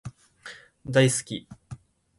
[0.83, 1.47] 大好き